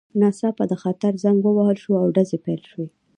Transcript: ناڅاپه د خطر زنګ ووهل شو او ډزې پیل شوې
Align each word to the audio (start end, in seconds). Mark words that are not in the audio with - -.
ناڅاپه 0.19 0.63
د 0.71 0.73
خطر 0.83 1.11
زنګ 1.23 1.39
ووهل 1.43 1.77
شو 1.83 1.93
او 2.03 2.07
ډزې 2.15 2.37
پیل 2.45 2.61
شوې 2.69 2.87